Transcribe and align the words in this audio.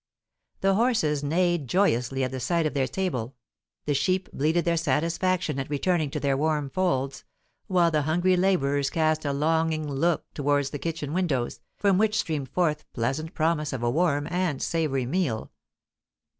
The 0.61 0.73
horses 0.73 1.23
neighed 1.23 1.67
joyously 1.67 2.23
at 2.23 2.31
the 2.31 2.39
sight 2.39 2.65
of 2.65 2.73
their 2.73 2.87
stable, 2.87 3.35
the 3.85 3.93
sheep 3.93 4.29
bleated 4.33 4.65
their 4.65 4.75
satisfaction 4.75 5.59
at 5.59 5.69
returning 5.69 6.09
to 6.09 6.19
their 6.19 6.35
warm 6.35 6.71
folds, 6.71 7.23
while 7.67 7.91
the 7.91 8.01
hungry 8.01 8.35
labourers 8.35 8.89
cast 8.89 9.25
a 9.25 9.31
longing 9.31 9.87
look 9.87 10.25
towards 10.33 10.71
the 10.71 10.79
kitchen 10.79 11.13
windows, 11.13 11.59
from 11.77 11.99
which 11.99 12.17
streamed 12.17 12.49
forth 12.49 12.83
pleasant 12.93 13.35
promise 13.35 13.73
of 13.73 13.83
a 13.83 13.91
warm 13.91 14.27
and 14.31 14.59
savoury 14.63 15.05
meal. 15.05 15.51